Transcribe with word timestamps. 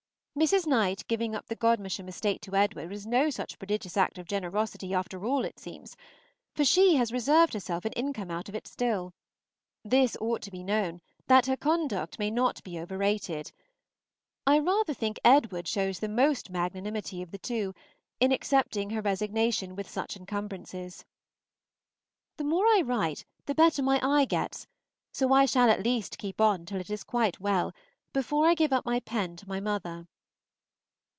Mrs. 0.39 0.65
Knight 0.65 1.05
giving 1.07 1.35
up 1.35 1.45
the 1.47 1.57
Godmersham 1.57 2.07
estate 2.07 2.41
to 2.43 2.55
Edward 2.55 2.89
was 2.89 3.05
no 3.05 3.29
such 3.29 3.59
prodigious 3.59 3.95
act 3.97 4.17
of 4.17 4.25
generosity 4.27 4.91
after 4.93 5.23
all, 5.23 5.43
it 5.45 5.59
seems, 5.59 5.95
for 6.55 6.63
she 6.65 6.95
has 6.95 7.11
reserved 7.11 7.53
herself 7.53 7.83
an 7.85 7.91
income 7.93 8.31
out 8.31 8.47
of 8.49 8.55
it 8.55 8.65
still; 8.65 9.13
this 9.83 10.17
ought 10.21 10.41
to 10.41 10.49
be 10.49 10.63
known, 10.63 11.01
that 11.27 11.45
her 11.45 11.57
conduct 11.57 12.17
may 12.17 12.31
not 12.31 12.63
be 12.63 12.79
overrated. 12.79 13.51
I 14.47 14.57
rather 14.59 14.93
think 14.95 15.19
Edward 15.23 15.67
shows 15.67 15.99
the 15.99 16.09
most 16.09 16.49
magnanimity 16.49 17.21
of 17.21 17.29
the 17.29 17.37
two, 17.37 17.75
in 18.19 18.31
accepting 18.31 18.89
her 18.91 19.01
resignation 19.01 19.75
with 19.75 19.87
such 19.87 20.15
incumbrances. 20.15 21.05
The 22.37 22.45
more 22.45 22.65
I 22.65 22.81
write, 22.83 23.25
the 23.45 23.53
better 23.53 23.83
my 23.83 23.99
eye 24.01 24.25
gets; 24.25 24.65
so 25.11 25.33
I 25.33 25.45
shall 25.45 25.69
at 25.69 25.83
least 25.83 26.17
keep 26.17 26.39
on 26.39 26.65
till 26.65 26.79
it 26.79 26.89
is 26.89 27.03
quite 27.03 27.41
well, 27.41 27.73
before 28.13 28.47
I 28.47 28.55
give 28.55 28.73
up 28.73 28.85
my 28.85 29.01
pen 29.01 29.35
to 29.35 29.47
my 29.47 29.59
mother. 29.59 30.07